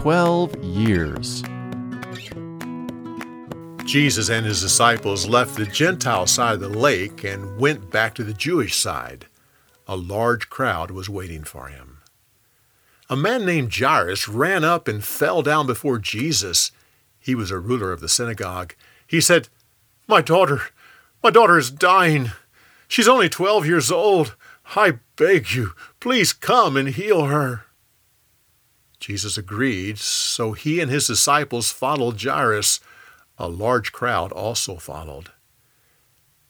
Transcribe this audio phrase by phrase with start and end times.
[0.00, 1.42] 12 years.
[3.84, 8.24] Jesus and his disciples left the Gentile side of the lake and went back to
[8.24, 9.26] the Jewish side.
[9.86, 11.98] A large crowd was waiting for him.
[13.10, 16.72] A man named Jairus ran up and fell down before Jesus.
[17.18, 18.74] He was a ruler of the synagogue.
[19.06, 19.50] He said,
[20.08, 20.62] My daughter,
[21.22, 22.32] my daughter is dying.
[22.88, 24.34] She's only 12 years old.
[24.74, 27.66] I beg you, please come and heal her.
[29.00, 32.80] Jesus agreed, so he and his disciples followed Jairus.
[33.38, 35.30] A large crowd also followed.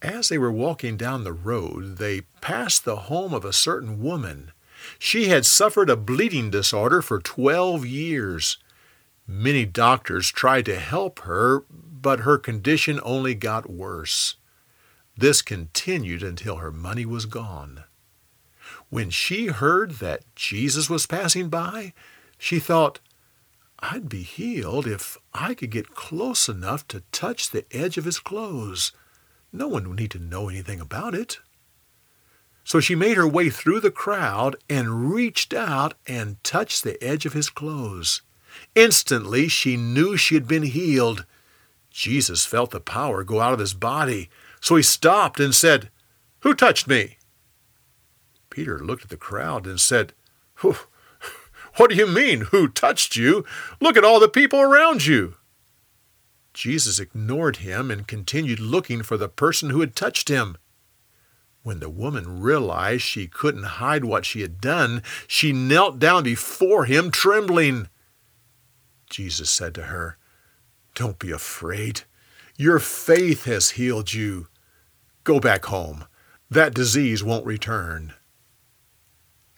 [0.02, 4.50] As they were walking down the road, they passed the home of a certain woman.
[4.98, 8.58] She had suffered a bleeding disorder for 12 years.
[9.26, 14.36] Many doctors tried to help her, but her condition only got worse.
[15.16, 17.84] This continued until her money was gone.
[18.88, 21.92] When she heard that Jesus was passing by,
[22.40, 23.00] she thought,
[23.80, 28.18] I'd be healed if I could get close enough to touch the edge of his
[28.18, 28.92] clothes.
[29.52, 31.38] No one would need to know anything about it.
[32.64, 37.26] So she made her way through the crowd and reached out and touched the edge
[37.26, 38.22] of his clothes.
[38.74, 41.26] Instantly she knew she had been healed.
[41.90, 44.30] Jesus felt the power go out of his body,
[44.62, 45.90] so he stopped and said,
[46.40, 47.18] Who touched me?
[48.48, 50.14] Peter looked at the crowd and said,
[51.80, 53.42] what do you mean, who touched you?
[53.80, 55.36] Look at all the people around you.
[56.52, 60.58] Jesus ignored him and continued looking for the person who had touched him.
[61.62, 66.84] When the woman realized she couldn't hide what she had done, she knelt down before
[66.84, 67.88] him, trembling.
[69.08, 70.18] Jesus said to her,
[70.94, 72.02] Don't be afraid.
[72.58, 74.48] Your faith has healed you.
[75.24, 76.04] Go back home.
[76.50, 78.12] That disease won't return.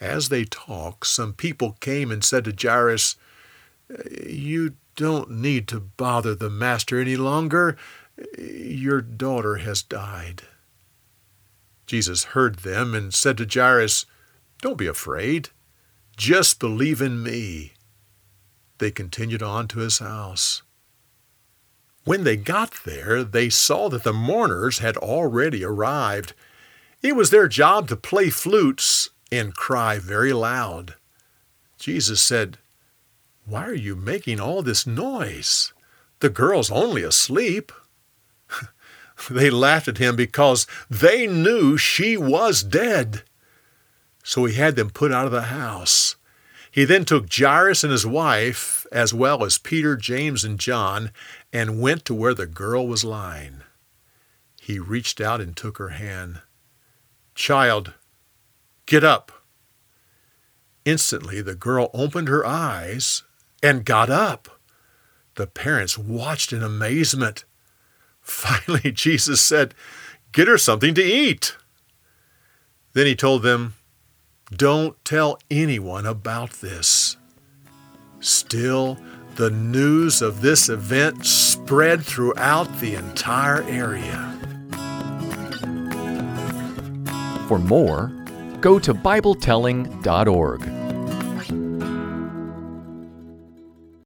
[0.03, 3.14] As they talked, some people came and said to Jairus,
[4.20, 7.77] You don't need to bother the master any longer.
[8.36, 10.42] Your daughter has died.
[11.86, 14.05] Jesus heard them and said to Jairus,
[14.61, 15.51] Don't be afraid.
[16.17, 17.74] Just believe in me.
[18.79, 20.63] They continued on to his house.
[22.05, 26.33] When they got there, they saw that the mourners had already arrived.
[27.02, 30.95] It was their job to play flutes and cry very loud.
[31.79, 32.59] Jesus said,
[33.45, 35.73] Why are you making all this noise?
[36.20, 37.73] The girl's only asleep.
[39.31, 43.23] they laughed at him because they knew she was dead.
[44.23, 46.14] So he had them put out of the house.
[46.70, 51.11] He then took Jairus and his wife, as well as Peter, James, and John,
[51.53, 53.63] and went to where the girl was lying.
[54.61, 56.41] He reached out and took her hand.
[57.35, 57.95] Child,
[58.87, 59.33] Get up.
[60.85, 63.23] Instantly, the girl opened her eyes
[63.63, 64.61] and got up.
[65.37, 67.45] The parents watched in amazement.
[68.20, 69.75] Finally, Jesus said,
[70.33, 71.57] Get her something to eat.
[72.95, 73.75] Then he told them,
[74.51, 77.17] Don't tell anyone about this.
[78.20, 78.99] Still,
[79.37, 84.29] the news of this event spread throughout the entire area.
[87.49, 88.21] For more,
[88.62, 90.82] go to BibleTelling.org.